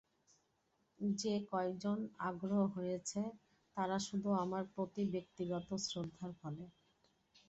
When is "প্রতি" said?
4.73-5.03